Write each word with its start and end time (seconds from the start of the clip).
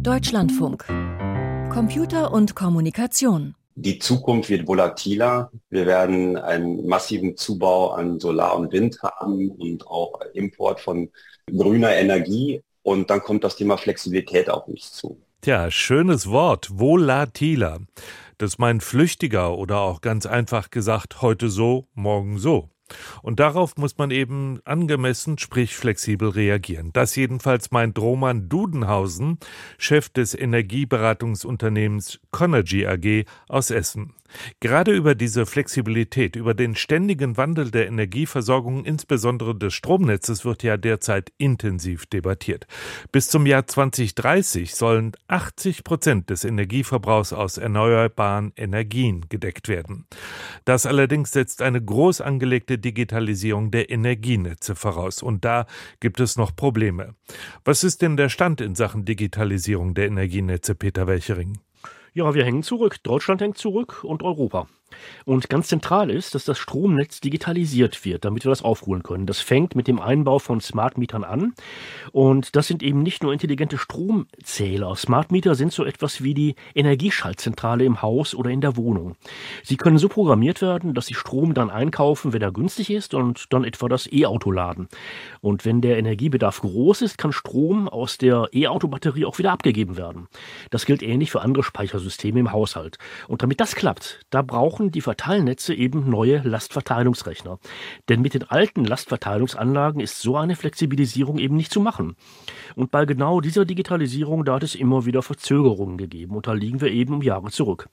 Deutschlandfunk. 0.00 0.86
Computer 1.72 2.32
und 2.32 2.54
Kommunikation. 2.54 3.54
Die 3.74 3.98
Zukunft 3.98 4.48
wird 4.48 4.66
volatiler. 4.66 5.50
Wir 5.70 5.86
werden 5.86 6.36
einen 6.36 6.86
massiven 6.86 7.36
Zubau 7.36 7.90
an 7.90 8.18
Solar 8.18 8.56
und 8.56 8.72
Wind 8.72 8.98
haben 9.02 9.50
und 9.50 9.86
auch 9.86 10.20
Import 10.34 10.80
von 10.80 11.10
grüner 11.46 11.94
Energie. 11.94 12.62
Und 12.82 13.10
dann 13.10 13.20
kommt 13.20 13.44
das 13.44 13.56
Thema 13.56 13.76
Flexibilität 13.76 14.50
auf 14.50 14.66
uns 14.66 14.92
zu. 14.92 15.20
Tja, 15.42 15.70
schönes 15.70 16.28
Wort, 16.30 16.70
volatiler. 16.72 17.80
Das 18.38 18.58
meint 18.58 18.82
flüchtiger 18.82 19.56
oder 19.56 19.80
auch 19.80 20.00
ganz 20.00 20.26
einfach 20.26 20.70
gesagt, 20.70 21.22
heute 21.22 21.48
so, 21.48 21.86
morgen 21.94 22.38
so. 22.38 22.70
Und 23.22 23.40
darauf 23.40 23.76
muss 23.76 23.98
man 23.98 24.10
eben 24.10 24.60
angemessen, 24.64 25.38
sprich 25.38 25.76
flexibel 25.76 26.28
reagieren. 26.28 26.90
Das 26.92 27.16
jedenfalls 27.16 27.70
meint 27.70 27.98
Roman 27.98 28.48
Dudenhausen, 28.48 29.38
Chef 29.78 30.08
des 30.08 30.34
Energieberatungsunternehmens 30.34 32.20
Conergy 32.30 32.86
AG 32.86 33.24
aus 33.48 33.70
Essen. 33.70 34.14
Gerade 34.60 34.92
über 34.92 35.14
diese 35.14 35.46
Flexibilität, 35.46 36.36
über 36.36 36.54
den 36.54 36.76
ständigen 36.76 37.36
Wandel 37.36 37.70
der 37.70 37.86
Energieversorgung, 37.86 38.84
insbesondere 38.84 39.56
des 39.56 39.74
Stromnetzes, 39.74 40.44
wird 40.44 40.62
ja 40.62 40.76
derzeit 40.76 41.32
intensiv 41.38 42.06
debattiert. 42.06 42.66
Bis 43.12 43.28
zum 43.28 43.46
Jahr 43.46 43.66
2030 43.66 44.74
sollen 44.74 45.12
80 45.28 45.84
Prozent 45.84 46.30
des 46.30 46.44
Energieverbrauchs 46.44 47.32
aus 47.32 47.58
erneuerbaren 47.58 48.52
Energien 48.56 49.26
gedeckt 49.28 49.68
werden. 49.68 50.06
Das 50.64 50.86
allerdings 50.86 51.32
setzt 51.32 51.62
eine 51.62 51.82
groß 51.82 52.20
angelegte 52.20 52.78
Digitalisierung 52.78 53.70
der 53.70 53.90
Energienetze 53.90 54.74
voraus. 54.74 55.22
Und 55.22 55.44
da 55.44 55.66
gibt 56.00 56.20
es 56.20 56.36
noch 56.36 56.54
Probleme. 56.54 57.14
Was 57.64 57.84
ist 57.84 58.02
denn 58.02 58.16
der 58.16 58.28
Stand 58.28 58.60
in 58.60 58.74
Sachen 58.74 59.04
Digitalisierung 59.04 59.94
der 59.94 60.06
Energienetze, 60.06 60.74
Peter 60.74 61.06
Welchering? 61.06 61.58
Ja, 62.18 62.34
wir 62.34 62.44
hängen 62.44 62.64
zurück. 62.64 63.00
Deutschland 63.04 63.40
hängt 63.40 63.58
zurück 63.58 64.02
und 64.02 64.24
Europa. 64.24 64.66
Und 65.24 65.48
ganz 65.48 65.68
zentral 65.68 66.10
ist, 66.10 66.34
dass 66.34 66.44
das 66.44 66.58
Stromnetz 66.58 67.20
digitalisiert 67.20 68.04
wird, 68.04 68.24
damit 68.24 68.44
wir 68.44 68.50
das 68.50 68.62
aufholen 68.62 69.02
können. 69.02 69.26
Das 69.26 69.40
fängt 69.40 69.74
mit 69.74 69.86
dem 69.88 70.00
Einbau 70.00 70.38
von 70.38 70.60
Smart 70.60 70.96
Mietern 70.96 71.24
an. 71.24 71.54
Und 72.12 72.56
das 72.56 72.66
sind 72.66 72.82
eben 72.82 73.02
nicht 73.02 73.22
nur 73.22 73.32
intelligente 73.32 73.78
Stromzähler. 73.78 74.96
Smart 74.96 75.30
Meter 75.30 75.54
sind 75.54 75.72
so 75.72 75.84
etwas 75.84 76.22
wie 76.22 76.34
die 76.34 76.54
Energieschaltzentrale 76.74 77.84
im 77.84 78.00
Haus 78.02 78.34
oder 78.34 78.50
in 78.50 78.60
der 78.60 78.76
Wohnung. 78.76 79.16
Sie 79.62 79.76
können 79.76 79.98
so 79.98 80.08
programmiert 80.08 80.62
werden, 80.62 80.94
dass 80.94 81.06
sie 81.06 81.14
Strom 81.14 81.54
dann 81.54 81.70
einkaufen, 81.70 82.32
wenn 82.32 82.42
er 82.42 82.52
günstig 82.52 82.90
ist 82.90 83.14
und 83.14 83.52
dann 83.52 83.64
etwa 83.64 83.88
das 83.88 84.10
E-Auto 84.10 84.50
laden. 84.50 84.88
Und 85.40 85.64
wenn 85.64 85.80
der 85.80 85.98
Energiebedarf 85.98 86.60
groß 86.60 87.02
ist, 87.02 87.18
kann 87.18 87.32
Strom 87.32 87.88
aus 87.88 88.18
der 88.18 88.48
E-Auto-Batterie 88.52 89.26
auch 89.26 89.38
wieder 89.38 89.52
abgegeben 89.52 89.96
werden. 89.96 90.28
Das 90.70 90.86
gilt 90.86 91.02
ähnlich 91.02 91.30
für 91.30 91.42
andere 91.42 91.62
Speichersysteme 91.62 92.40
im 92.40 92.52
Haushalt. 92.52 92.98
Und 93.26 93.42
damit 93.42 93.60
das 93.60 93.74
klappt, 93.74 94.20
da 94.30 94.42
braucht 94.42 94.77
brauchen 94.78 94.92
die 94.92 95.00
Verteilnetze 95.00 95.74
eben 95.74 96.08
neue 96.08 96.38
Lastverteilungsrechner. 96.38 97.58
Denn 98.08 98.22
mit 98.22 98.34
den 98.34 98.44
alten 98.44 98.84
Lastverteilungsanlagen 98.84 100.00
ist 100.00 100.20
so 100.20 100.36
eine 100.36 100.54
Flexibilisierung 100.54 101.38
eben 101.38 101.56
nicht 101.56 101.72
zu 101.72 101.80
machen. 101.80 102.14
Und 102.76 102.92
bei 102.92 103.04
genau 103.04 103.40
dieser 103.40 103.64
Digitalisierung, 103.64 104.44
da 104.44 104.54
hat 104.54 104.62
es 104.62 104.76
immer 104.76 105.04
wieder 105.04 105.22
Verzögerungen 105.22 105.98
gegeben. 105.98 106.36
Und 106.36 106.46
da 106.46 106.52
liegen 106.52 106.80
wir 106.80 106.92
eben 106.92 107.14
um 107.14 107.22
Jahre 107.22 107.50
zurück. 107.50 107.88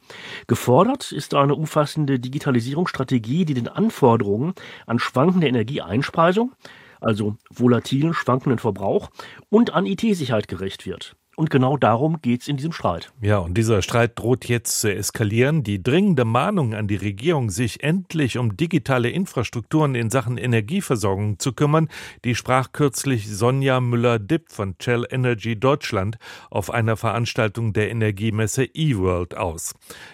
Gefordert 0.46 1.12
ist 1.12 1.34
eine 1.34 1.56
umfassende 1.56 2.20
Digitalisierungsstrategie, 2.20 3.46
die 3.46 3.56
den 3.56 3.68
Anforderungen 3.68 4.54
an 4.86 5.00
schwankende 5.00 5.48
Energieeinspeisung, 5.48 6.52
also 7.02 7.36
volatilen, 7.50 8.14
schwankenden 8.14 8.60
Verbrauch 8.60 9.10
und 9.50 9.74
an 9.74 9.88
IT-Sicherheit 9.88 10.48
gerecht 10.48 10.86
wird. 10.86 11.16
Und 11.36 11.50
genau 11.50 11.76
darum 11.76 12.22
geht's 12.22 12.48
in 12.48 12.56
diesem 12.56 12.72
Streit. 12.72 13.12
Ja, 13.22 13.40
und 13.40 13.58
dieser 13.58 13.82
Streit 13.82 14.18
droht 14.18 14.46
jetzt 14.46 14.80
zu 14.80 14.94
eskalieren. 14.94 15.64
Die 15.64 15.84
dringende 15.84 16.24
Mahnung 16.24 16.74
an 16.74 16.88
die 16.88 16.96
Regierung, 16.96 17.50
sich 17.50 17.84
endlich 17.84 18.38
um 18.38 18.56
digitale 18.56 19.10
Infrastrukturen 19.10 19.96
in 19.96 20.10
Sachen 20.10 20.38
Energieversorgung 20.38 21.38
zu 21.38 21.52
kümmern, 21.52 21.90
die 22.24 22.36
sprach 22.36 22.72
kürzlich 22.72 23.30
Sonja 23.30 23.82
Müller-Dipp 23.82 24.52
von 24.52 24.76
Shell 24.82 25.06
Energy 25.10 25.60
Deutschland 25.60 26.18
auf 26.50 26.72
einer 26.72 26.96
Veranstaltung 26.96 27.74
der 27.74 27.92
Energiemesse 27.92 28.66
eWorld 28.74 29.36
aus. 29.36 29.74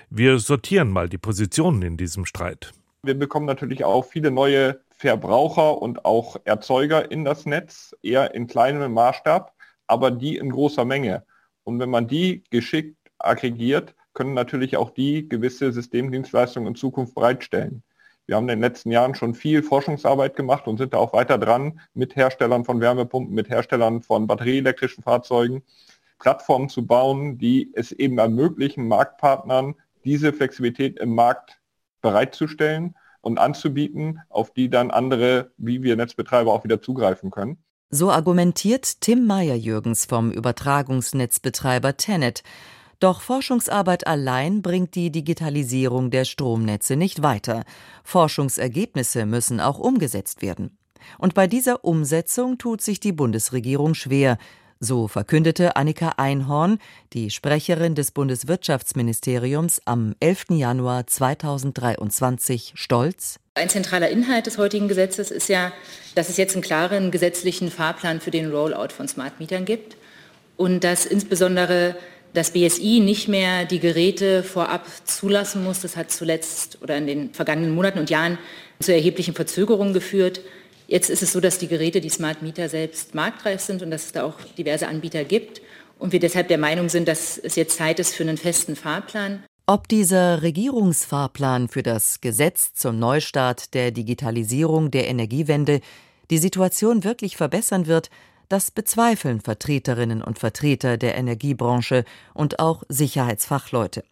Wir 0.10 0.40
sortieren 0.40 0.90
mal 0.90 1.08
die 1.08 1.20
Positionen 1.20 1.84
in 1.84 1.98
diesem 1.98 2.26
Streit. 2.26 2.74
Wir 3.04 3.18
bekommen 3.18 3.46
natürlich 3.46 3.84
auch 3.84 4.06
viele 4.06 4.32
neue 4.32 4.80
Verbraucher 4.90 5.82
und 5.82 6.06
auch 6.06 6.38
Erzeuger 6.46 7.12
in 7.12 7.26
das 7.26 7.46
Netz, 7.46 7.96
eher 8.04 8.34
in 8.36 8.48
kleinem 8.48 8.94
Maßstab 8.94 9.54
aber 9.92 10.10
die 10.10 10.38
in 10.38 10.50
großer 10.50 10.86
Menge. 10.86 11.26
Und 11.64 11.80
wenn 11.80 11.90
man 11.90 12.08
die 12.08 12.44
geschickt 12.50 12.98
aggregiert, 13.20 13.94
können 14.14 14.34
natürlich 14.34 14.78
auch 14.78 14.90
die 14.92 15.28
gewisse 15.28 15.72
Systemdienstleistungen 15.72 16.70
in 16.70 16.76
Zukunft 16.76 17.14
bereitstellen. 17.16 17.84
Wir 18.26 18.36
haben 18.38 18.44
in 18.44 18.60
den 18.60 18.62
letzten 18.62 18.92
Jahren 18.92 19.16
schon 19.16 19.36
viel 19.36 19.64
Forschungsarbeit 19.64 20.36
gemacht 20.36 20.68
und 20.68 20.78
sind 20.78 20.94
da 20.94 20.98
auch 20.98 21.14
weiter 21.14 21.38
dran, 21.38 21.82
mit 21.94 22.16
Herstellern 22.16 22.64
von 22.64 22.80
Wärmepumpen, 22.80 23.36
mit 23.36 23.50
Herstellern 23.50 24.02
von 24.02 24.28
batterieelektrischen 24.28 25.04
Fahrzeugen, 25.04 25.64
Plattformen 26.20 26.70
zu 26.70 26.86
bauen, 26.86 27.38
die 27.38 27.72
es 27.74 27.92
eben 27.92 28.18
ermöglichen, 28.18 28.88
Marktpartnern 28.88 29.76
diese 30.06 30.34
Flexibilität 30.34 31.00
im 31.00 31.14
Markt 31.14 31.60
bereitzustellen 32.02 32.96
und 33.22 33.38
anzubieten, 33.38 34.22
auf 34.30 34.52
die 34.54 34.70
dann 34.70 34.92
andere, 34.92 35.52
wie 35.58 35.84
wir 35.84 35.96
Netzbetreiber, 35.96 36.54
auch 36.54 36.64
wieder 36.64 36.82
zugreifen 36.82 37.32
können. 37.32 37.64
So 37.94 38.10
argumentiert 38.10 39.02
Tim 39.02 39.28
Meyer-Jürgens 39.28 40.06
vom 40.06 40.32
Übertragungsnetzbetreiber 40.32 41.98
Tenet. 41.98 42.42
Doch 43.02 43.20
Forschungsarbeit 43.20 44.08
allein 44.08 44.62
bringt 44.62 44.96
die 44.96 45.12
Digitalisierung 45.12 46.10
der 46.10 46.24
Stromnetze 46.24 46.96
nicht 46.96 47.22
weiter. 47.22 47.66
Forschungsergebnisse 48.06 49.26
müssen 49.26 49.60
auch 49.60 49.78
umgesetzt 49.78 50.42
werden. 50.42 50.78
Und 51.18 51.34
bei 51.34 51.48
dieser 51.48 51.84
Umsetzung 51.84 52.58
tut 52.58 52.80
sich 52.80 53.02
die 53.02 53.12
Bundesregierung 53.12 53.94
schwer, 53.94 54.38
so 54.80 55.10
verkündete 55.10 55.76
Annika 55.76 56.14
Einhorn, 56.16 56.78
die 57.12 57.30
Sprecherin 57.30 57.94
des 57.94 58.12
Bundeswirtschaftsministeriums, 58.12 59.82
am 59.84 60.16
11. 60.22 60.52
Januar 60.52 61.08
2023 61.08 62.72
stolz. 62.76 63.41
Ein 63.54 63.68
zentraler 63.68 64.10
Inhalt 64.10 64.46
des 64.46 64.58
heutigen 64.58 64.88
Gesetzes 64.88 65.30
ist 65.30 65.50
ja, 65.50 65.74
dass 66.16 66.30
es 66.30 66.38
jetzt 66.38 66.54
einen 66.54 66.64
klaren 66.64 67.12
gesetzlichen 67.12 67.70
Fahrplan 67.70 68.22
für 68.22 68.32
den 68.32 68.50
Rollout 68.50 68.94
von 68.96 69.10
Smart 69.10 69.42
Mietern 69.42 69.66
gibt 69.66 69.98
und 70.56 70.86
dass 70.86 71.06
insbesondere 71.06 71.98
das 72.34 72.52
BSI 72.52 73.02
nicht 73.02 73.28
mehr 73.28 73.66
die 73.66 73.82
Geräte 73.82 74.44
vorab 74.44 74.88
zulassen 75.04 75.66
muss. 75.66 75.82
Das 75.82 75.98
hat 75.98 76.12
zuletzt 76.12 76.78
oder 76.82 76.96
in 76.96 77.08
den 77.08 77.34
vergangenen 77.34 77.76
Monaten 77.76 78.00
und 78.00 78.10
Jahren 78.10 78.38
zu 78.80 78.94
erheblichen 78.94 79.34
Verzögerungen 79.34 79.94
geführt. 79.94 80.40
Jetzt 80.88 81.10
ist 81.10 81.22
es 81.22 81.34
so, 81.34 81.42
dass 81.42 81.58
die 81.58 81.68
Geräte, 81.68 82.00
die 82.00 82.10
Smart 82.10 82.42
Meter 82.42 82.70
selbst 82.70 83.16
marktreif 83.16 83.60
sind 83.60 83.82
und 83.82 83.92
dass 83.92 84.06
es 84.06 84.12
da 84.14 84.24
auch 84.24 84.40
diverse 84.58 84.88
Anbieter 84.88 85.26
gibt 85.26 85.62
und 86.00 86.14
wir 86.14 86.22
deshalb 86.22 86.48
der 86.48 86.58
Meinung 86.58 86.88
sind, 86.88 87.06
dass 87.10 87.38
es 87.38 87.58
jetzt 87.58 87.76
Zeit 87.76 88.00
ist 88.00 88.16
für 88.16 88.24
einen 88.24 88.38
festen 88.38 88.78
Fahrplan. 88.78 89.44
Ob 89.74 89.88
dieser 89.88 90.42
Regierungsfahrplan 90.42 91.70
für 91.70 91.82
das 91.82 92.20
Gesetz 92.20 92.74
zum 92.74 93.00
Neustart 93.00 93.74
der 93.74 93.92
Digitalisierung 93.92 94.92
der 94.92 95.08
Energiewende 95.08 95.80
die 96.30 96.40
Situation 96.40 97.06
wirklich 97.06 97.38
verbessern 97.38 97.88
wird, 97.88 98.10
das 98.50 98.70
bezweifeln 98.70 99.40
Vertreterinnen 99.40 100.22
und 100.22 100.40
Vertreter 100.40 100.98
der 100.98 101.16
Energiebranche 101.16 102.04
und 102.34 102.60
auch 102.60 102.84
Sicherheitsfachleute. 102.90 104.04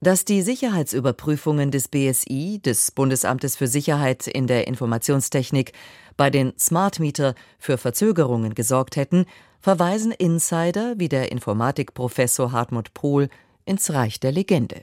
Dass 0.00 0.24
die 0.24 0.42
Sicherheitsüberprüfungen 0.42 1.70
des 1.70 1.86
BSI, 1.86 2.60
des 2.60 2.90
Bundesamtes 2.90 3.54
für 3.54 3.68
Sicherheit 3.68 4.26
in 4.26 4.48
der 4.48 4.66
Informationstechnik, 4.66 5.72
bei 6.16 6.30
den 6.30 6.52
Smart 6.58 6.98
Meter 6.98 7.36
für 7.60 7.78
Verzögerungen 7.78 8.56
gesorgt 8.56 8.96
hätten, 8.96 9.26
verweisen 9.60 10.10
Insider 10.10 10.94
wie 10.96 11.08
der 11.08 11.30
Informatikprofessor 11.30 12.50
Hartmut 12.50 12.92
Pohl 12.92 13.28
ins 13.64 13.92
Reich 13.92 14.18
der 14.18 14.32
Legende. 14.32 14.82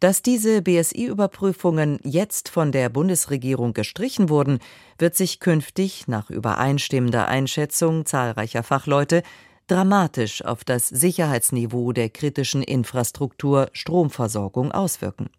Dass 0.00 0.22
diese 0.22 0.62
BSI-Überprüfungen 0.62 1.98
jetzt 2.02 2.48
von 2.48 2.72
der 2.72 2.88
Bundesregierung 2.88 3.72
gestrichen 3.72 4.28
wurden, 4.28 4.58
wird 4.98 5.16
sich 5.16 5.40
künftig 5.40 6.08
nach 6.08 6.30
übereinstimmender 6.30 7.28
Einschätzung 7.28 8.06
zahlreicher 8.06 8.62
Fachleute 8.62 9.22
dramatisch 9.66 10.44
auf 10.44 10.64
das 10.64 10.88
Sicherheitsniveau 10.88 11.92
der 11.92 12.10
kritischen 12.10 12.62
Infrastruktur 12.62 13.68
Stromversorgung 13.72 14.72
auswirken. 14.72 15.30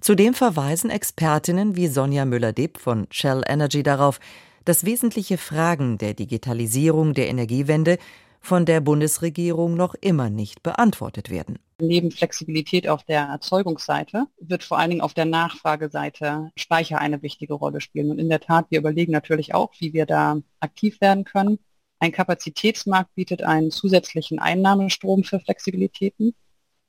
Zudem 0.00 0.34
verweisen 0.34 0.90
Expertinnen 0.90 1.76
wie 1.76 1.86
Sonja 1.86 2.24
Müller-Depp 2.24 2.78
von 2.78 3.06
Shell 3.10 3.42
Energy 3.46 3.82
darauf, 3.82 4.18
dass 4.64 4.84
wesentliche 4.84 5.38
Fragen 5.38 5.98
der 5.98 6.14
Digitalisierung 6.14 7.14
der 7.14 7.28
Energiewende 7.28 7.98
von 8.40 8.64
der 8.64 8.80
Bundesregierung 8.80 9.74
noch 9.74 9.94
immer 9.94 10.30
nicht 10.30 10.62
beantwortet 10.62 11.30
werden. 11.30 11.58
Neben 11.80 12.10
Flexibilität 12.10 12.88
auf 12.88 13.04
der 13.04 13.22
Erzeugungsseite 13.22 14.26
wird 14.38 14.64
vor 14.64 14.78
allen 14.78 14.90
Dingen 14.90 15.00
auf 15.00 15.14
der 15.14 15.24
Nachfrageseite 15.24 16.50
Speicher 16.56 16.98
eine 16.98 17.22
wichtige 17.22 17.54
Rolle 17.54 17.80
spielen. 17.80 18.10
Und 18.10 18.18
in 18.18 18.28
der 18.28 18.40
Tat, 18.40 18.66
wir 18.70 18.78
überlegen 18.78 19.12
natürlich 19.12 19.54
auch, 19.54 19.72
wie 19.78 19.92
wir 19.92 20.04
da 20.04 20.40
aktiv 20.60 21.00
werden 21.00 21.24
können. 21.24 21.58
Ein 21.98 22.12
Kapazitätsmarkt 22.12 23.14
bietet 23.14 23.42
einen 23.42 23.70
zusätzlichen 23.70 24.38
Einnahmestrom 24.38 25.24
für 25.24 25.40
Flexibilitäten. 25.40 26.34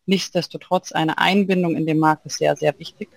Nichtsdestotrotz 0.06 0.92
eine 0.92 1.18
Einbindung 1.18 1.76
in 1.76 1.86
den 1.86 2.00
Markt 2.00 2.26
ist 2.26 2.38
sehr, 2.38 2.56
sehr 2.56 2.78
wichtig. 2.80 3.10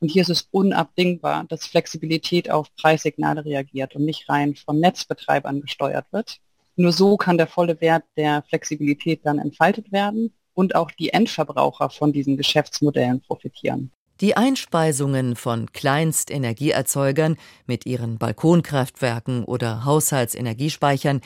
Und 0.00 0.10
hier 0.10 0.22
ist 0.22 0.30
es 0.30 0.48
unabdingbar, 0.50 1.44
dass 1.48 1.66
Flexibilität 1.66 2.50
auf 2.50 2.74
Preissignale 2.76 3.44
reagiert 3.44 3.96
und 3.96 4.04
nicht 4.04 4.28
rein 4.28 4.54
von 4.54 4.78
Netzbetreibern 4.78 5.60
gesteuert 5.60 6.06
wird. 6.12 6.38
Nur 6.76 6.92
so 6.92 7.16
kann 7.16 7.38
der 7.38 7.46
volle 7.46 7.80
Wert 7.80 8.04
der 8.16 8.42
Flexibilität 8.42 9.20
dann 9.24 9.38
entfaltet 9.38 9.92
werden 9.92 10.32
und 10.56 10.74
auch 10.74 10.90
die 10.90 11.10
Endverbraucher 11.10 11.90
von 11.90 12.12
diesen 12.12 12.36
Geschäftsmodellen 12.36 13.20
profitieren. 13.20 13.92
Die 14.22 14.36
Einspeisungen 14.36 15.36
von 15.36 15.70
Kleinstenergieerzeugern 15.72 17.36
mit 17.66 17.84
ihren 17.84 18.16
Balkonkraftwerken 18.16 19.44
oder 19.44 19.84
Haushaltsenergiespeichern, 19.84 21.20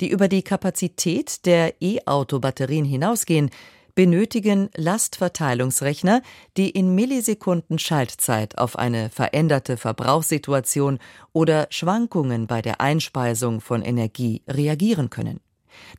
die 0.00 0.10
über 0.10 0.26
die 0.26 0.42
Kapazität 0.42 1.46
der 1.46 1.80
E-Auto-Batterien 1.80 2.84
hinausgehen, 2.84 3.50
benötigen 3.94 4.70
Lastverteilungsrechner, 4.74 6.22
die 6.56 6.70
in 6.70 6.96
Millisekunden 6.96 7.78
Schaltzeit 7.78 8.58
auf 8.58 8.76
eine 8.76 9.10
veränderte 9.10 9.76
Verbrauchssituation 9.76 10.98
oder 11.32 11.68
Schwankungen 11.70 12.48
bei 12.48 12.62
der 12.62 12.80
Einspeisung 12.80 13.60
von 13.60 13.82
Energie 13.82 14.42
reagieren 14.48 15.10
können. 15.10 15.40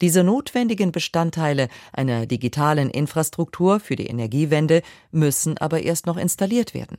Diese 0.01 0.23
notwendigen 0.23 0.91
Bestandteile 0.91 1.67
einer 1.91 2.25
digitalen 2.25 2.89
Infrastruktur 2.89 3.79
für 3.79 3.95
die 3.95 4.07
Energiewende 4.07 4.81
müssen 5.11 5.57
aber 5.57 5.83
erst 5.83 6.05
noch 6.05 6.17
installiert 6.17 6.73
werden. 6.73 6.97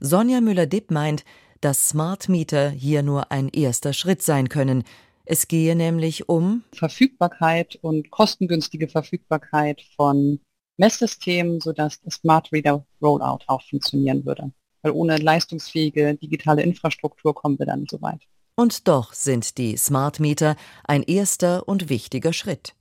Sonja 0.00 0.40
Müller-Dipp 0.40 0.90
meint, 0.90 1.24
dass 1.60 1.88
Smart 1.88 2.28
Meter 2.28 2.70
hier 2.70 3.02
nur 3.02 3.32
ein 3.32 3.48
erster 3.48 3.92
Schritt 3.92 4.22
sein 4.22 4.48
können, 4.48 4.84
es 5.26 5.48
gehe 5.48 5.74
nämlich 5.74 6.28
um 6.28 6.64
Verfügbarkeit 6.74 7.78
und 7.80 8.10
kostengünstige 8.10 8.88
Verfügbarkeit 8.88 9.80
von 9.96 10.40
Messsystemen, 10.76 11.60
sodass 11.60 12.02
das 12.02 12.16
Smart 12.16 12.52
Reader 12.52 12.84
Rollout 13.00 13.44
auch 13.46 13.62
funktionieren 13.62 14.26
würde. 14.26 14.52
Weil 14.82 14.92
ohne 14.92 15.16
leistungsfähige 15.16 16.14
digitale 16.16 16.62
Infrastruktur 16.62 17.34
kommen 17.34 17.58
wir 17.58 17.64
dann 17.64 17.80
nicht 17.80 17.90
so 17.90 18.02
weit. 18.02 18.20
Und 18.56 18.88
doch 18.88 19.12
sind 19.12 19.58
die 19.58 19.76
Smart 19.76 20.20
Meter 20.20 20.56
ein 20.84 21.02
erster 21.02 21.68
und 21.68 21.88
wichtiger 21.88 22.32
Schritt. 22.32 22.74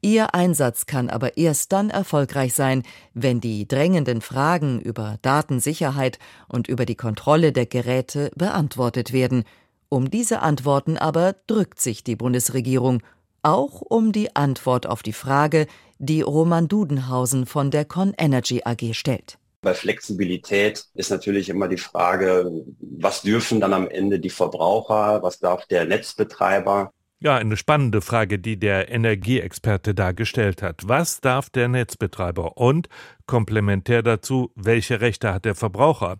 Ihr 0.00 0.34
Einsatz 0.34 0.86
kann 0.86 1.10
aber 1.10 1.36
erst 1.36 1.72
dann 1.72 1.90
erfolgreich 1.90 2.54
sein, 2.54 2.82
wenn 3.14 3.40
die 3.40 3.66
drängenden 3.66 4.20
Fragen 4.20 4.80
über 4.80 5.18
Datensicherheit 5.22 6.18
und 6.48 6.68
über 6.68 6.86
die 6.86 6.94
Kontrolle 6.94 7.52
der 7.52 7.66
Geräte 7.66 8.30
beantwortet 8.36 9.12
werden 9.12 9.44
um 9.92 10.08
diese 10.10 10.40
Antworten 10.40 10.96
aber 10.96 11.34
drückt 11.46 11.78
sich 11.78 12.02
die 12.02 12.16
Bundesregierung, 12.16 13.02
auch 13.42 13.82
um 13.82 14.10
die 14.12 14.34
Antwort 14.34 14.86
auf 14.86 15.02
die 15.02 15.12
Frage, 15.12 15.66
die 15.98 16.22
Roman 16.22 16.66
Dudenhausen 16.66 17.44
von 17.44 17.70
der 17.70 17.84
Con 17.84 18.14
Energy 18.16 18.62
AG 18.64 18.94
stellt. 18.94 19.36
Bei 19.62 19.74
Flexibilität 19.74 20.86
ist 20.94 21.10
natürlich 21.12 21.48
immer 21.48 21.68
die 21.68 21.76
Frage, 21.76 22.50
was 22.80 23.22
dürfen 23.22 23.60
dann 23.60 23.72
am 23.72 23.88
Ende 23.88 24.18
die 24.18 24.28
Verbraucher, 24.28 25.22
was 25.22 25.38
darf 25.38 25.66
der 25.66 25.84
Netzbetreiber? 25.84 26.92
Ja, 27.20 27.36
eine 27.36 27.56
spannende 27.56 28.00
Frage, 28.00 28.40
die 28.40 28.58
der 28.58 28.90
Energieexperte 28.90 29.94
da 29.94 30.10
gestellt 30.10 30.62
hat. 30.62 30.80
Was 30.86 31.20
darf 31.20 31.48
der 31.48 31.68
Netzbetreiber? 31.68 32.56
Und 32.56 32.88
komplementär 33.26 34.02
dazu, 34.02 34.50
welche 34.56 35.00
Rechte 35.00 35.32
hat 35.32 35.44
der 35.44 35.54
Verbraucher? 35.54 36.16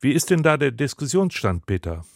Wie 0.00 0.12
ist 0.12 0.30
denn 0.30 0.42
da 0.42 0.56
der 0.56 0.70
Diskussionsstand, 0.70 1.66
Peter? 1.66 2.06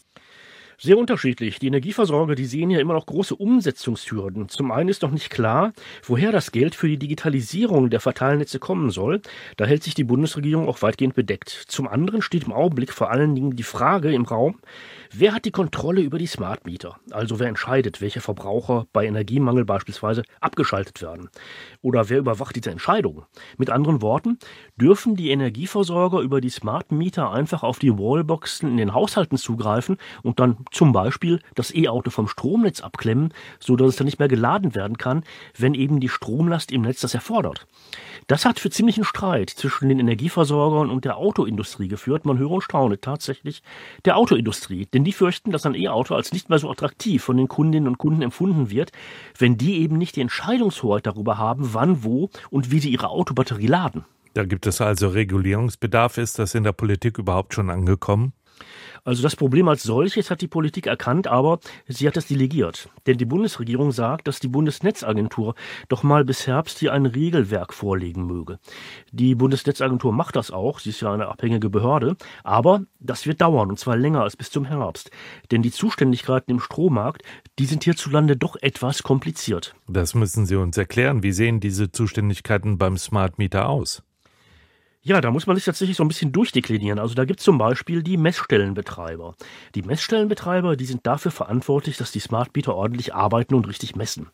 Sehr 0.79 0.99
unterschiedlich. 0.99 1.59
Die 1.59 1.67
Energieversorger, 1.67 2.35
die 2.35 2.45
sehen 2.45 2.71
ja 2.71 2.81
immer 2.81 2.95
noch 2.95 3.07
große 3.07 3.37
Umsetzungshürden. 3.37 4.49
Zum 4.49 4.73
einen 4.73 4.89
ist 4.89 5.03
noch 5.03 5.11
nicht 5.11 5.31
klar, 5.31 5.73
woher 6.05 6.33
das 6.33 6.53
Geld 6.53 6.75
für 6.75 6.89
die 6.89 6.99
Digitalisierung 6.99 7.91
der 7.91 8.01
Verteilnetze 8.01 8.59
kommen 8.59 8.91
soll. 8.91 9.21
Da 9.57 9.65
hält 9.65 9.83
sich 9.83 9.95
die 9.95 10.05
Bundesregierung 10.05 10.69
auch 10.69 10.83
weitgehend 10.83 11.15
bedeckt. 11.15 11.51
Zum 11.69 11.87
anderen 11.87 12.23
steht 12.23 12.45
im 12.45 12.53
Augenblick 12.53 12.93
vor 12.93 13.11
allen 13.11 13.35
Dingen 13.35 13.57
die 13.57 13.63
Frage 13.63 14.13
im 14.13 14.25
Raum, 14.25 14.59
wer 15.13 15.35
hat 15.35 15.45
die 15.45 15.51
Kontrolle 15.51 16.01
über 16.01 16.19
die 16.19 16.27
Smart 16.27 16.67
Meter? 16.67 16.99
Also 17.11 17.39
wer 17.39 17.49
entscheidet, 17.49 18.01
welche 18.01 18.21
Verbraucher 18.21 18.87
bei 18.93 19.07
Energiemangel 19.07 19.65
beispielsweise 19.65 20.23
abgeschaltet 20.41 21.03
werden? 21.03 21.29
Oder 21.83 22.09
wer 22.09 22.19
überwacht 22.19 22.57
diese 22.57 22.71
Entscheidungen? 22.71 23.25
Mit 23.59 23.71
anderen 23.71 24.03
Worten, 24.03 24.39
dürfen 24.77 25.17
die 25.17 25.31
Energieversorger 25.31 26.21
über 26.21 26.41
die 26.41 26.51
Smart 26.51 26.93
Meter 26.93 27.31
einfach 27.31 27.63
auf 27.63 27.79
die 27.79 27.97
Wallboxen 27.97 28.69
in 28.71 28.77
den 28.77 28.95
Haushalten 28.95 29.37
zugreifen 29.37 29.97
und 30.23 30.41
dann 30.41 30.62
zum 30.71 30.93
Beispiel 30.93 31.41
das 31.55 31.75
E-Auto 31.75 32.11
vom 32.11 32.29
Stromnetz 32.29 32.81
abklemmen, 32.81 33.33
so 33.59 33.77
dass 33.77 33.89
es 33.89 33.97
dann 33.97 34.07
nicht 34.07 34.19
mehr 34.19 34.29
geladen 34.29 34.75
werden 34.75 34.99
kann, 34.99 35.25
wenn 35.57 35.75
eben 35.75 36.01
die 36.01 36.09
Stromlast 36.09 36.73
im 36.73 36.83
Netz 36.83 37.01
das 37.01 37.15
erfordert. 37.15 37.67
Das 38.27 38.45
hat 38.45 38.61
für 38.61 38.71
ziemlichen 38.71 39.05
Streit 39.05 39.51
zwischen 39.51 39.89
den 39.89 39.99
Energieversorgern 39.99 40.91
und 40.91 41.05
der 41.05 41.17
Autoindustrie 41.17 41.89
geführt. 41.89 42.25
Man 42.25 42.39
höre 42.39 42.53
und 42.53 42.63
staune 42.63 43.01
tatsächlich 43.01 43.63
der 44.05 44.17
Autoindustrie, 44.17 44.87
denn 44.87 45.05
die 45.05 45.13
fürchten, 45.13 45.51
dass 45.51 45.67
ein 45.67 45.75
E-Auto 45.75 46.15
als 46.15 46.33
nicht 46.33 46.49
mehr 46.49 46.59
so 46.59 46.71
attraktiv 46.71 47.23
von 47.23 47.37
den 47.37 47.49
Kundinnen 47.49 47.89
und 47.89 47.99
Kunden 47.99 48.23
empfunden 48.23 48.71
wird, 48.71 48.93
wenn 49.39 49.57
die 49.57 49.81
eben 49.81 49.99
nicht 49.99 50.17
die 50.17 50.21
Entscheidungshoheit 50.21 51.07
darüber 51.07 51.39
haben, 51.39 51.75
wann, 51.75 52.05
wo 52.05 52.31
und 52.51 52.71
wie 52.71 52.79
sie 52.79 52.91
ihre 52.91 53.09
Autobatterie 53.09 53.67
laden. 53.67 54.05
Da 54.35 54.45
gibt 54.45 54.67
es 54.67 54.81
also 54.81 55.09
Regulierungsbedarf. 55.09 56.17
Ist 56.17 56.39
das 56.39 56.55
in 56.55 56.65
der 56.65 56.73
Politik 56.73 57.19
überhaupt 57.19 57.55
schon 57.55 57.69
angekommen? 57.69 58.33
Also 59.05 59.23
das 59.23 59.35
Problem 59.37 59.69
als 59.69 59.83
solches 59.83 60.31
hat 60.31 60.41
die 60.41 60.49
Politik 60.49 60.87
erkannt, 60.87 61.27
aber 61.27 61.59
sie 61.89 62.07
hat 62.07 62.17
es 62.17 62.27
delegiert. 62.27 62.89
Denn 63.07 63.19
die 63.19 63.25
Bundesregierung 63.25 63.91
sagt, 63.91 64.29
dass 64.29 64.39
die 64.39 64.49
Bundesnetzagentur 64.49 65.55
doch 65.89 66.03
mal 66.03 66.25
bis 66.25 66.47
Herbst 66.47 66.79
hier 66.79 66.93
ein 66.93 67.07
Regelwerk 67.07 67.75
vorlegen 67.75 68.27
möge. 68.27 68.59
Die 69.11 69.35
Bundesnetzagentur 69.35 70.13
macht 70.13 70.37
das 70.37 70.51
auch, 70.51 70.79
sie 70.79 70.91
ist 70.91 71.01
ja 71.01 71.13
eine 71.13 71.29
abhängige 71.29 71.69
Behörde, 71.69 72.17
aber 72.45 72.83
das 73.01 73.27
wird 73.27 73.41
dauern 73.41 73.71
und 73.71 73.79
zwar 73.79 73.97
länger 73.97 74.23
als 74.23 74.37
bis 74.37 74.51
zum 74.51 74.65
Herbst. 74.65 75.11
Denn 75.51 75.63
die 75.63 75.73
Zuständigkeiten 75.73 76.53
im 76.53 76.61
Strommarkt, 76.61 77.23
die 77.59 77.67
sind 77.67 77.85
hierzulande 77.85 78.37
doch 78.37 78.57
etwas 78.61 79.03
kompliziert. 79.03 79.75
Das 79.89 80.15
müssen 80.15 80.47
Sie 80.47 80.57
uns 80.57 80.77
erklären. 80.77 81.23
Wie 81.23 81.33
sehen 81.33 81.61
diese 81.61 81.91
Zuständigkeiten 81.91 82.79
beim 82.79 82.97
Smart 82.97 83.39
Meter 83.39 83.69
aus? 83.69 84.03
Ja, 85.05 85.21
da 85.21 85.33
muss 85.33 85.49
man 85.49 85.57
sich 85.57 85.65
tatsächlich 85.65 85.97
so 85.97 86.05
ein 86.05 86.09
bisschen 86.09 86.31
durchdeklinieren. 86.31 87.01
Also 87.01 87.15
da 87.15 87.25
gibt 87.25 87.41
es 87.41 87.45
zum 87.45 87.59
Beispiel 87.59 88.05
die 88.05 88.17
Messstellenbetreiber. 88.17 89.35
Die 89.75 89.83
Messstellenbetreiber, 89.83 90.77
die 90.77 90.85
sind 90.85 91.05
dafür 91.05 91.33
verantwortlich, 91.33 91.97
dass 91.97 92.13
die 92.13 92.21
Smart 92.21 92.55
Meter 92.55 92.77
ordentlich 92.77 93.13
arbeiten 93.13 93.57
und 93.57 93.67
richtig 93.67 93.97
messen. 93.97 94.29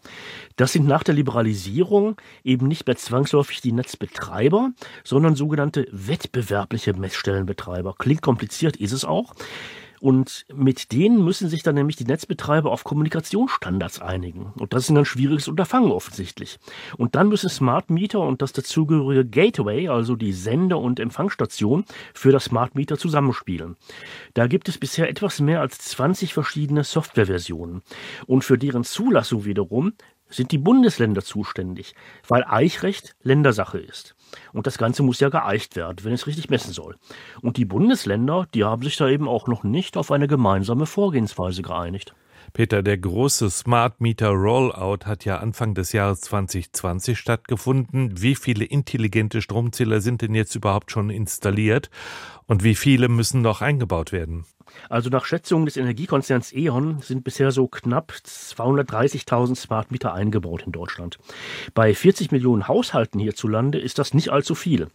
Das 0.57 0.75
sind 0.75 0.87
nach 0.87 1.05
der 1.05 1.15
Liberalisierung 1.15 2.21
eben 2.45 2.69
nicht 2.69 2.87
mehr 2.87 2.97
zwangsläufig 2.97 3.63
die 3.63 3.73
Netzbetreiber, 3.73 4.73
sondern 5.05 5.37
sogenannte 5.37 5.89
wettbewerbliche 5.91 6.93
Messstellenbetreiber. 6.93 7.95
Klingt 7.97 8.21
kompliziert, 8.21 8.77
ist 8.77 8.93
es 8.93 9.07
auch. 9.07 9.33
Und 10.01 10.47
mit 10.55 10.93
denen 10.93 11.25
müssen 11.25 11.49
sich 11.49 11.63
dann 11.63 11.75
nämlich 11.75 11.97
die 11.97 12.05
Netzbetreiber 12.05 12.71
auf 12.71 12.85
Kommunikationsstandards 12.85 14.01
einigen. 14.01 14.53
Und 14.59 14.73
das 14.73 14.85
ist 14.85 14.97
ein 14.97 15.05
schwieriges 15.05 15.49
Unterfangen 15.49 15.93
offensichtlich. 15.93 16.59
Und 16.97 17.15
dann 17.15 17.29
müssen 17.29 17.49
Smart 17.49 17.91
Meter 17.91 18.21
und 18.21 18.43
das 18.43 18.53
dazugehörige 18.53 19.25
Gateway, 19.25 19.89
also 19.89 20.17
die 20.17 20.33
Sender- 20.33 20.79
und 20.79 21.01
Empfangsstation, 21.01 21.85
für 22.15 22.33
das 22.33 22.45
Smart 22.45 22.75
Meter 22.75 22.99
zusammenspielen. 22.99 23.77
Da 24.35 24.47
gibt 24.47 24.69
es 24.69 24.79
bisher 24.79 25.09
etwas 25.09 25.41
mehr 25.41 25.61
als 25.61 25.79
20 25.79 26.35
verschiedene 26.35 26.85
Softwareversionen. 26.85 27.83
Und 28.27 28.45
für 28.45 28.59
deren 28.59 28.85
Zulassung 28.85 29.45
wiederum 29.45 29.93
sind 30.29 30.53
die 30.53 30.59
Bundesländer 30.59 31.23
zuständig, 31.23 31.95
weil 32.27 32.45
Eichrecht 32.45 33.15
Ländersache 33.23 33.79
ist. 33.79 34.15
Und 34.53 34.67
das 34.67 34.79
Ganze 34.79 35.03
muss 35.03 35.21
ja 35.21 35.29
geeicht 35.29 35.77
werden, 35.77 35.99
wenn 36.03 36.13
es 36.13 36.27
richtig 36.27 36.51
messen 36.51 36.73
soll. 36.73 36.97
Und 37.41 37.57
die 37.57 37.65
Bundesländer, 37.65 38.47
die 38.55 38.65
haben 38.65 38.83
sich 38.83 38.97
da 38.97 39.09
eben 39.09 39.29
auch 39.29 39.47
noch 39.47 39.65
nicht 39.65 39.97
auf 39.97 40.11
eine 40.11 40.29
gemeinsame 40.29 40.87
Vorgehensweise 40.87 41.63
geeinigt. 41.63 42.15
Peter, 42.53 42.83
der 42.83 42.99
große 42.99 43.51
Smart 43.51 44.01
Meter 44.01 44.31
Rollout 44.31 45.05
hat 45.05 45.25
ja 45.25 45.39
Anfang 45.39 45.75
des 45.75 45.93
Jahres 45.93 46.21
2020 46.23 47.19
stattgefunden. 47.19 48.21
Wie 48.23 48.35
viele 48.35 48.65
intelligente 48.65 49.43
Stromzähler 49.43 50.01
sind 50.01 50.23
denn 50.23 50.35
jetzt 50.35 50.55
überhaupt 50.55 50.91
schon 50.91 51.11
installiert 51.11 51.91
und 52.47 52.65
wie 52.65 52.75
viele 52.75 53.09
müssen 53.09 53.43
noch 53.43 53.61
eingebaut 53.61 54.13
werden? 54.13 54.47
Also 54.89 55.11
nach 55.11 55.25
Schätzungen 55.25 55.67
des 55.67 55.77
Energiekonzerns 55.77 56.53
E.ON 56.53 57.01
sind 57.01 57.25
bisher 57.25 57.51
so 57.51 57.69
knapp 57.69 58.13
230.000 58.25 59.57
Smart 59.57 59.91
Meter 59.91 60.15
eingebaut 60.15 60.63
in 60.67 60.73
Deutschland. 60.73 61.19
Bei 61.75 61.95
40 61.95 62.33
Millionen 62.33 62.69
Haushalten 62.69 63.21
hierzulande 63.21 63.79
ist 63.79 63.99
das 63.99 64.15
nicht 64.15 64.31
allzu 64.31 64.55
viel. 64.55 64.89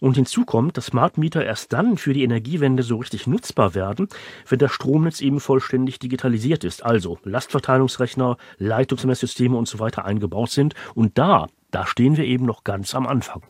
Und 0.00 0.16
hinzu 0.16 0.44
kommt, 0.44 0.76
dass 0.76 0.86
Smart 0.86 1.18
Meter 1.18 1.44
erst 1.44 1.72
dann 1.72 1.96
für 1.96 2.12
die 2.12 2.24
Energiewende 2.24 2.82
so 2.82 2.96
richtig 2.96 3.26
nutzbar 3.26 3.74
werden, 3.74 4.08
wenn 4.48 4.58
das 4.58 4.72
Stromnetz 4.72 5.20
eben 5.20 5.40
vollständig 5.40 5.98
digitalisiert 5.98 6.64
ist. 6.64 6.84
Also 6.84 7.18
Lastverteilungsrechner, 7.24 8.36
Leitungsmesssysteme 8.58 9.56
und 9.56 9.68
so 9.68 9.78
weiter 9.78 10.04
eingebaut 10.04 10.50
sind. 10.50 10.74
Und 10.94 11.18
da, 11.18 11.48
da 11.70 11.86
stehen 11.86 12.16
wir 12.16 12.24
eben 12.24 12.46
noch 12.46 12.64
ganz 12.64 12.94
am 12.94 13.06
Anfang. 13.06 13.42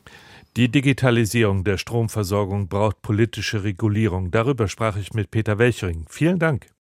Die 0.57 0.71
Digitalisierung 0.71 1.65
der 1.65 1.79
Stromversorgung 1.79 2.69
braucht 2.69 3.03
politische 3.03 3.65
Regulierung. 3.65 4.31
Darüber 4.31 4.69
sprach 4.69 4.97
ich 4.97 5.13
mit 5.13 5.33
Peter 5.33 5.59
Welchering. 5.59 6.07
Vielen 6.09 6.39
Dank. 6.39 6.74